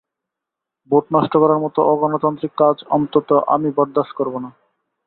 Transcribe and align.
Vote 0.89 1.05
নষ্ট 1.13 1.33
করার 1.37 1.59
মতো 1.59 1.79
অগণতান্ত্রিক 1.93 2.53
কাজ 2.57 2.77
অন্তত 2.89 3.29
আমি 3.47 3.69
বরদাশত 3.77 4.13
করব 4.15 4.33
না। 4.39 4.49